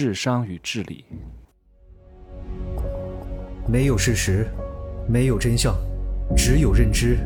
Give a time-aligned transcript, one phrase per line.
[0.00, 1.04] 智商与智力。
[3.68, 4.46] 没有事实，
[5.06, 5.76] 没有真相，
[6.34, 7.18] 只有认知，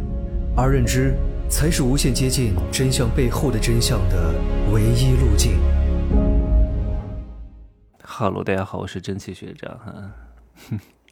[0.56, 1.14] 而认知
[1.48, 4.34] 才是无限接近真相背后的真相的
[4.72, 5.52] 唯一路径。
[8.02, 10.12] 哈喽，大家好，我是蒸汽学长哈。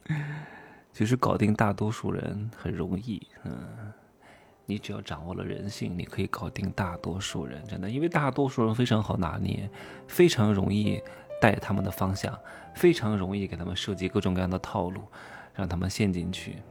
[0.91, 3.53] 其实搞定大多数人很容易，嗯，
[4.65, 9.69] 你只要掌握了人性，你可以搞定大多数人，真的，因为大多数人非常好拿捏，
[10.09, 11.01] 非常容易
[11.43, 12.33] 带他们的方向，
[12.73, 15.01] 非常容易给他们设计各种各样的套路，
[15.53, 16.63] 让他们陷进去。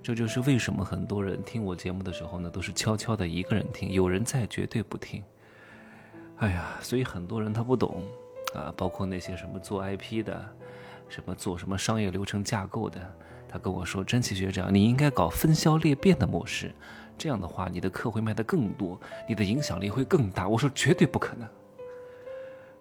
[0.00, 5.24] 这就是为什么很多人听我节目的时候呢，都是悄悄的一个人听，有人在绝对不听。
[6.36, 8.04] 哎呀，所以很多人他不懂
[8.54, 10.48] 啊，包括那些什么做 IP 的。
[11.06, 12.98] 什么做什么商业流程架构的？
[13.46, 16.72] 他跟我说：“真奇学长，你应该搞分销裂变的模式，
[17.18, 18.98] 这样的话，你的课会卖得更多，
[19.28, 21.46] 你的影响力会更大。”我说：“绝对不可能。”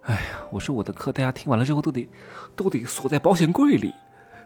[0.03, 0.21] 哎呀，
[0.51, 2.07] 我说我的课，大家听完了之后都得
[2.55, 3.93] 都得锁在保险柜里，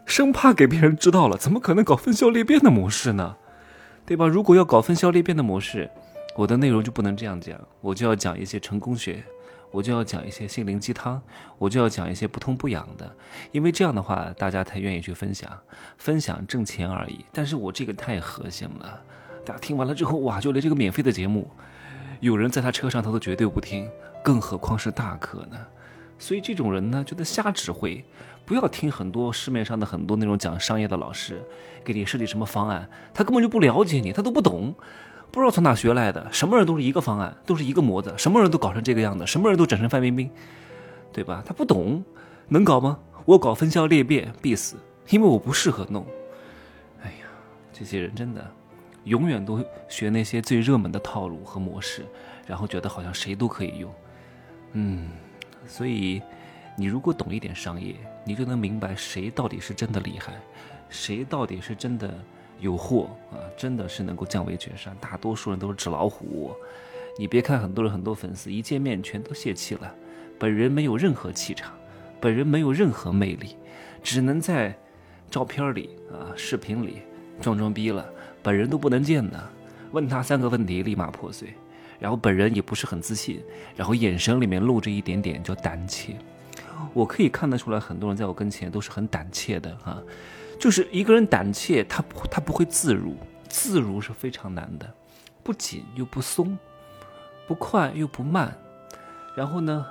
[0.06, 3.36] 生怕给别人知道了，怎么可能搞分销裂变的模式呢？
[4.06, 4.26] 对吧？
[4.26, 5.90] 如果要搞分销裂变的模式，
[6.36, 9.22] 我的内容就不能这样讲，我就要讲一些成功学。
[9.70, 11.20] 我就要讲一些心灵鸡汤，
[11.58, 13.14] 我就要讲一些不痛不痒的，
[13.52, 15.46] 因为这样的话大家才愿意去分享，
[15.98, 17.22] 分享挣钱而已。
[17.34, 18.98] 但是我这个太核心了，
[19.44, 21.50] 大家听完了之后，哇，就连这个免费的节目，
[22.20, 23.86] 有人在他车上他都绝对不听，
[24.28, 25.56] 更何况是大课呢？
[26.18, 28.04] 所以这种人呢，就在瞎指挥，
[28.44, 31.42] 不要听很多市面上的很多那种讲商业的老师
[31.82, 34.74] 给你设计什么方案，他根本就不了解你，他都不懂。
[35.30, 40.30] 不知道从哪学来的，什么人都是一个方案，都是一个模子，什么人都搞成这个样子，什么人都整成范冰冰，
[41.10, 41.42] 对吧？
[41.46, 42.04] 他不懂，
[42.48, 42.98] 能搞吗？
[43.24, 44.76] 我搞分销裂变必死，
[45.08, 46.06] 因为我不适合弄。
[47.02, 47.26] 哎呀，
[47.72, 48.46] 这些人真的，
[49.04, 52.04] 永远都学那些最热门的套路和模式，
[52.46, 53.90] 然后觉得好像谁都可以用。
[54.72, 55.08] 嗯，
[55.66, 56.22] 所以
[56.76, 60.34] 你如果懂一点商业，你就能明白谁到底是真的厉害，
[60.88, 62.12] 谁到底是真的。
[62.60, 64.92] 有货啊，真的是能够降维绝杀。
[65.00, 66.50] 大多数人都是纸老虎。
[67.16, 69.94] 你别看很多人很多粉丝一见面全都泄气了，
[70.40, 71.72] 本人没有任何气场，
[72.20, 73.54] 本人没有任何魅力，
[74.02, 74.76] 只能在
[75.30, 77.02] 照片里啊、视频里
[77.40, 78.04] 装装逼了。
[78.42, 79.40] 本人都不能见的，
[79.92, 81.54] 问他三个问题立马破碎。
[81.98, 83.42] 然后本人也不是很自信，
[83.76, 86.16] 然后眼神里面露着一点点叫胆怯。
[86.94, 90.00] 我可以看得出来，很多人在我跟前都是很胆怯的哈。
[90.58, 93.16] 就是一个人胆怯，他不他不会自如，
[93.48, 94.92] 自如是非常难的，
[95.42, 96.58] 不紧又不松，
[97.46, 98.56] 不快又不慢，
[99.36, 99.86] 然后呢，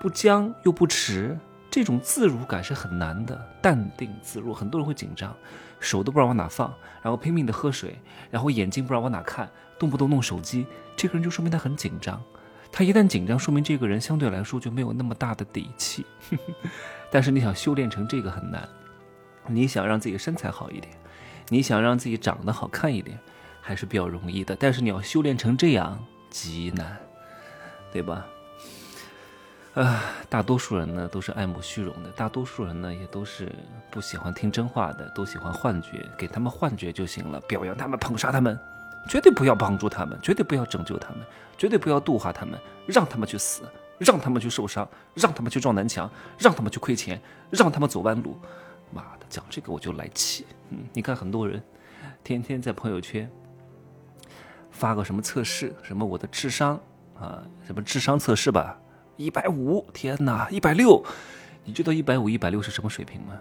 [0.00, 1.38] 不僵又不迟，
[1.70, 3.40] 这种自如感是很难的。
[3.60, 5.34] 淡定自若，很多人会紧张，
[5.78, 7.98] 手都不知道往哪放，然后拼命的喝水，
[8.30, 10.66] 然后眼睛不知道往哪看，动不动弄手机，
[10.96, 12.22] 这个人就说明他很紧张。
[12.70, 16.04] 他一旦紧张，说明这个人相对来说就没有那么大的底气。
[17.10, 18.68] 但是你想修炼成这个很难。
[19.46, 20.92] 你想让自己身材好一点，
[21.48, 23.18] 你想让自己长得好看一点，
[23.62, 24.54] 还是比较容易的。
[24.54, 26.98] 但是你要修炼成这样极难，
[27.90, 28.26] 对吧？
[29.74, 33.50] 啊，大多数人呢都是爱慕虚荣的，大多数人呢也都是
[33.90, 38.58] 不喜欢听真话的，都喜欢幻觉，给他们幻觉就行了，表扬他们，捧杀他们，
[39.08, 41.20] 绝对不要帮助他们，绝对不要拯救他们，
[41.56, 43.62] 绝对不要度化他们，让他们去死，
[43.98, 47.20] 让他们去受伤，让他们去撞南墙，让他们去亏钱，
[47.50, 48.38] 让他们走弯路。
[48.92, 50.46] 妈的，讲这个我就来气。
[50.70, 51.62] 嗯，你看很多人
[52.22, 53.30] 天天在朋友圈
[54.70, 56.78] 发个什么测试，什么我的智商
[57.18, 58.78] 啊，什么智商测试吧，
[59.16, 61.04] 一百五，天哪，一百六，
[61.64, 63.34] 你知道一百五、一百六是什么水平吗？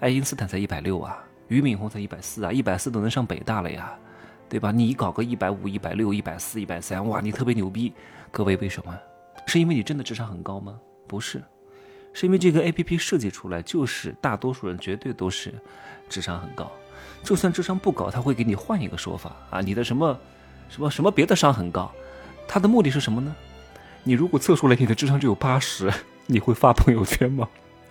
[0.00, 3.98] 爱因斯坦才一百六啊，俞敏洪才一百四啊，一百四都能上北大了呀，
[4.48, 4.70] 对吧？
[4.70, 7.92] 你搞个一百五、一百六、一百四、一百三，哇，你特别牛逼。
[8.30, 8.96] 各位，为什么？
[9.46, 10.78] 是因为你真的智商很高吗？
[11.06, 11.42] 不是。
[12.12, 15.52] 是因为这个 A P P 设计出来，就是大多数人绝对都是
[16.08, 16.72] 智商很高，
[17.22, 20.18] 就算智商不高，他会给你换一个说法啊，你的什么
[20.70, 21.92] 什么什么别的商很高，
[22.48, 23.36] 他的目的是什么呢？
[24.02, 25.92] 你如果测出来你的智商只有八十，
[26.26, 27.46] 你会发朋友圈吗？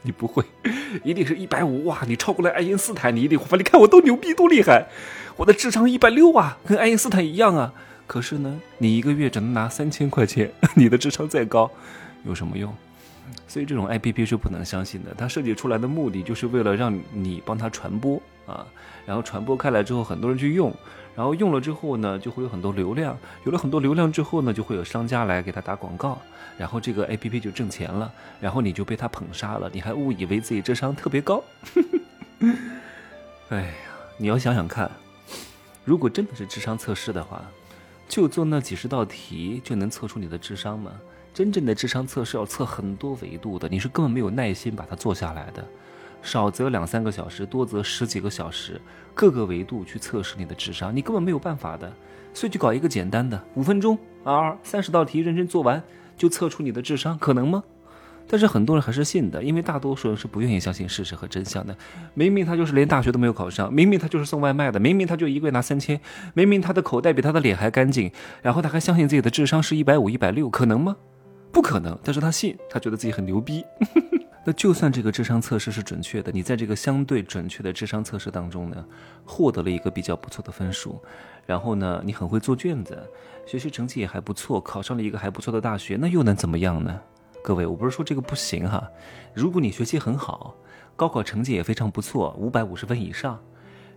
[0.06, 0.44] 你不会，
[1.04, 4.88] 一定是一百五哇，你超过了爱因斯坦，你一定会发，你看我多牛逼多厉害，
[5.36, 7.74] 我的智商一百六啊，跟爱因斯坦一样啊。
[8.08, 11.70] 可是呢，你一个月只能拿三千块钱， 你的智商再高
[12.24, 12.72] 有什么用？
[13.48, 18.66] 所以这种 A P P 是不能相信的，它设计出来的目的就是为了让你帮它传播啊，
[19.06, 20.74] 然后传播开来之后，很多人去用，
[21.16, 26.22] 然后用了之后呢，就会有很多流量，有了很多流量之后呢，就会有商家来给他打广告，
[26.58, 31.44] 然后这个 A P P 就挣钱了，然后你就被他捧杀了，你还误以为自己智商特别高。
[33.50, 33.74] 哎呀，
[34.18, 34.90] 你要想想看，
[35.84, 37.42] 如果真的是智商测试的话，
[38.08, 40.92] 就做那几十道题就能测出你的智商吗？
[41.34, 45.66] 真正的智商测试要测很多维度的，你是根本没有耐心把它做下来的。
[46.26, 48.82] 少则两三个小时，多则十几个小时，
[49.14, 51.90] 各个维度去测试你的智商，你根本没有办法的。
[52.34, 55.82] 所以就搞一个简单的，五分钟啊，三十道题认真做完，
[56.18, 57.64] 就测出你的智商，可能吗？
[58.28, 61.78] 但是很多人还是信的，因为大多数人是不愿意相信事实和真相的。
[62.16, 66.02] 明明他就是连大学都没有考上，明明他就是送外卖的，明明他就一个月拿三千，
[66.34, 68.12] 明明他的口袋比他的脸还干净，
[68.42, 70.98] 然后他还相信自己的智商是一百五、一百六，可能吗？
[71.52, 71.98] 不可能。
[72.04, 73.64] 但是他信，他觉得自己很牛逼。
[74.48, 78.86] 那就算这个智商测试是准确的，你在这个相对准确的智商测试当中呢，
[79.26, 81.02] 获得了一个比较不错的分数，
[81.48, 82.96] 然后呢，你很会做卷子，
[83.48, 87.02] 学习成绩也还不错，考上了一个还不错的大学，那又能怎么样呢？
[87.44, 88.88] 各位，我不是说这个不行哈。
[89.34, 90.56] 如果你学习很好，
[90.96, 93.40] 高考成绩也非常不错，五百五十分以上，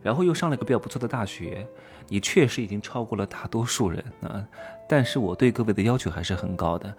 [0.02, 1.66] 然后又上了个比较不错的大学，
[2.08, 4.46] 你确实已经超过了大多数人啊。
[4.88, 6.94] 但是我对各位的要求还是很高的，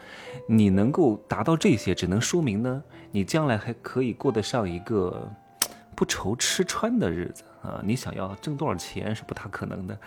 [0.47, 5.27] 你能够达到这些，只能说明呢，你将来还可以过得上一个
[5.95, 7.81] 不愁吃穿的日子啊。
[7.83, 9.97] 你想要挣多少钱是不大可能的。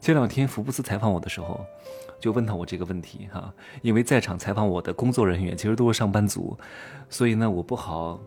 [0.00, 1.60] 前两天福布斯采访我的时候。
[2.20, 6.56] 就问到我这个问题哈，因为在场采访我的工作人员其实都是上班族，
[7.10, 8.20] 所以呢，我不好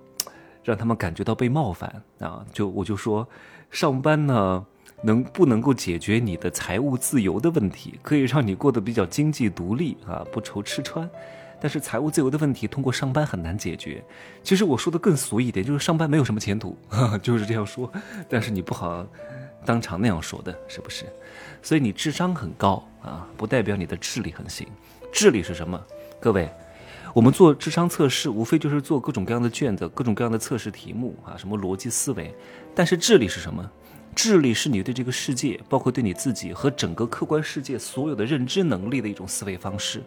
[0.65, 1.89] 让他们感觉到被冒犯
[2.19, 2.45] 啊。
[2.51, 3.25] 就我就说，
[3.71, 4.65] 上班呢
[5.03, 11.09] 能不能够解决你的财务自由的问题，可以让你过得比较经济独立啊，不愁吃穿。
[11.61, 14.03] 但是财务自由的问题通过上班很难解决。
[14.43, 16.77] 其实我说的更俗一点，就是上班没有什么前途，
[17.23, 17.89] 就是这样说。
[18.27, 19.07] 但是你不好
[19.63, 21.05] 当场那样说的，是不是？
[21.63, 24.67] 所以你智商很高啊，不代表你的智力很行。
[25.13, 25.81] 智力是什么？
[26.19, 26.49] 各位，
[27.15, 32.35] 我们做智商测试，无非就是做各种各样的卷子、各种各样的测试题目啊，什么逻辑思维。
[32.75, 33.71] 但是智力是什么？
[34.13, 40.03] 智力是你对这个世界，包括对你自己和整个客观世界所有的认知能力的一种思维方式，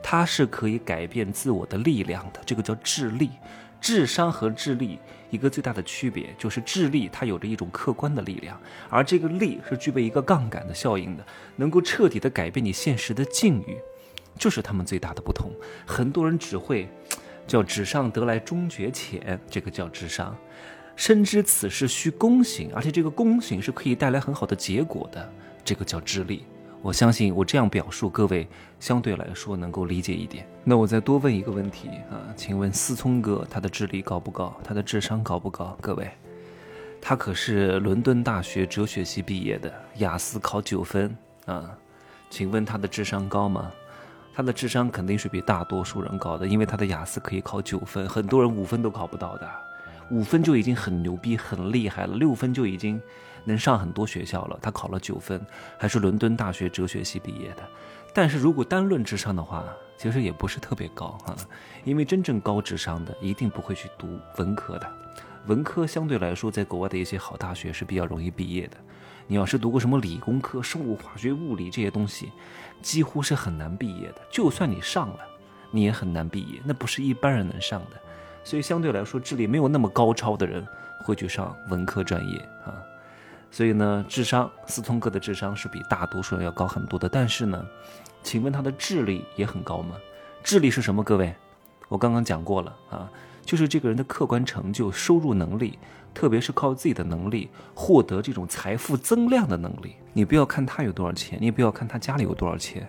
[0.00, 2.38] 它是可以改变自我的力量的。
[2.46, 3.30] 这个叫智力。
[3.80, 5.00] 智商和智力
[5.30, 8.58] 一个最大的区别就是智力它有着一种客观的力量，
[8.88, 11.26] 而这个力是具备一个杠杆的效应的，
[11.56, 13.76] 能够彻底的改变你现实的境遇，
[14.38, 15.50] 这是他们最大的不同。
[15.86, 16.88] 很多人只会
[17.46, 20.34] 叫纸上得来终觉浅，这个叫智商；
[20.96, 25.32] 深知此事需躬行，而且这个躬行是可以带来很好的结果的，
[25.64, 26.44] 这个叫智力。
[26.82, 28.46] 我相信我这样表述，各位
[28.78, 30.46] 相对来说能够理解一点。
[30.62, 34.54] 那我再多问一个问题啊，请问思聪哥他的智力高不高？
[34.62, 35.76] 他的智商高不高？
[35.80, 36.10] 各位，
[37.00, 41.16] 他可是伦敦大学哲学系毕业的，雅思考九分
[41.46, 41.76] 啊，
[42.30, 43.72] 请问他的智商高吗？
[44.36, 49.50] 他的智商肯定是比大多数人高的，因为他的雅思可以考九分，很多人五分都考不到的，
[50.10, 53.00] 五分就已经很牛逼、很厉害了，六分就已经。
[53.48, 55.40] 能上很多学校了，他考了九分，
[55.78, 57.62] 还是伦敦大学哲学系毕业的。
[58.12, 59.64] 但是如果单论智商的话，
[59.96, 61.36] 其实也不是特别高哈，
[61.84, 64.92] 因为真正高智商的一定不会去读文科的。
[65.46, 68.76] 文科相对来说，在国外的一些好大学是比较容易毕业的。
[69.26, 72.32] 你要是读过什么理工科、生物化学、物理这些东西，
[72.80, 74.20] 几乎是很难毕业的。
[74.30, 75.18] 就算你上了，
[75.70, 77.96] 你也很难毕业，那不是一般人能上的。
[78.44, 80.64] 所以相对来说，智力没有那么高超的人
[81.04, 82.74] 会去上文科专业啊。
[83.50, 87.08] 所以呢，智商，思聪哥的智商是比大多数人要高很多的。
[87.08, 87.64] 但是呢，
[88.22, 89.96] 请问他的智力也很高吗？
[90.44, 91.02] 智力是什么？
[91.02, 91.34] 各位，
[91.88, 93.10] 我刚刚讲过了啊，
[93.46, 95.78] 就是这个人的客观成就、收入能力，
[96.12, 99.94] 特别是靠自己的能力获得这种财富增量的能力。
[100.12, 102.86] 你不要看他有多少钱，你也不要看他家里有多少钱，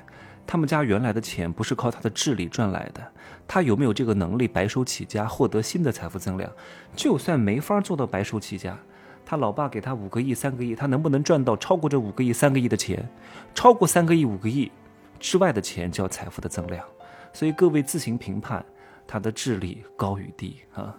[0.47, 3.01] 他们家原来的钱不是靠他的智力赚来的。
[3.47, 6.51] 他有没有这个能力白手起家，获得新的财富增量？
[6.95, 8.77] 就算没法做到白手起家。
[9.23, 13.07] 他老爸给他五个亿、三个亿，他能不能赚到超过这五个亿、三个亿的钱？
[13.53, 14.71] 超过三个亿、五个亿
[15.19, 16.83] 之外的钱叫财富的增量。
[17.31, 18.65] 所以各位自行评判
[19.07, 20.95] 他的智力高与低啊！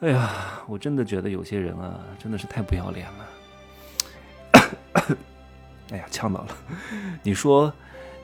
[0.00, 3.28] 哎呀，我真的觉得有些人啊，真的是太不要脸了。
[5.90, 6.56] 哎呀，呛到了。
[7.22, 7.72] 你说，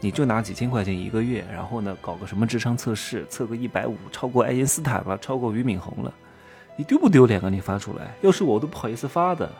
[0.00, 6.12] 你就拿几千块钱一个月，然后呢，搞个什么智商测试，测个一百五，超过爱因斯坦了，超过俞敏洪了。
[6.76, 7.48] 你丢不丢脸啊？
[7.48, 9.50] 你发出来，要是我都不好意思发的。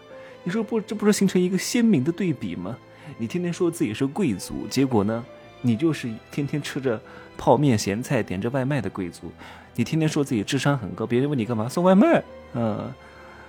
[0.42, 2.76] 你说不，这不是形成一个鲜明的对比吗？
[3.18, 5.24] 你天天说自己是贵族，结果呢，
[5.62, 7.00] 你就是天天吃着
[7.36, 9.32] 泡面咸菜、点着外卖的贵族。
[9.74, 12.22] 你天天说自己智商很高，别人问你干嘛送外卖？
[12.54, 12.92] 嗯，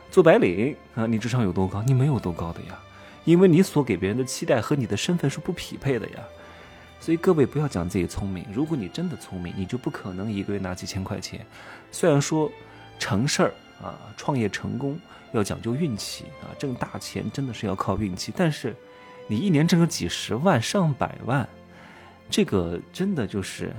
[0.09, 1.05] 做白领啊？
[1.05, 1.83] 你智商有多高？
[1.83, 2.79] 你没有多高的呀，
[3.25, 6.19] 因为你所给别人的期待和你的身份是不匹配的呀。
[6.99, 11.45] 所以各位不要讲自己聪明，如果你真的聪明，你就不可能一个月拿几千块钱。
[11.91, 12.51] 虽然说。
[13.03, 14.95] 成事儿啊，创业成功
[15.31, 18.31] 要讲究运气啊，挣大钱真的是要靠运气。
[18.37, 18.75] 但是，
[19.25, 21.49] 你一年挣个几十万、上百万，
[22.31, 23.73] 这个真的就是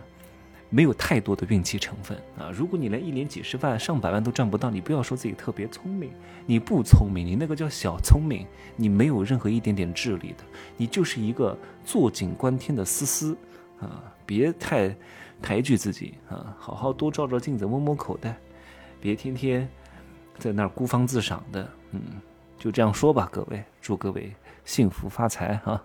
[0.68, 2.50] 没有太多的运气成分啊！
[2.52, 6.12] 如果你连一年几十万、上百万都赚不到，你不要说自己特别聪明，
[6.44, 10.44] 你不聪明，你那个叫小聪明，你没有任何一点点智力的，
[10.76, 13.36] 你就是一个坐井观天的思思
[13.80, 14.04] 啊！
[14.26, 14.94] 别太
[15.40, 18.36] 抬举自己啊，好好多照照镜子，摸摸口袋，
[19.00, 19.66] 别天天
[20.38, 21.68] 在那儿孤芳自赏的。
[21.92, 22.00] 嗯，
[22.58, 24.30] 就这样说吧，各位，祝各位
[24.64, 25.82] 幸福发财哈！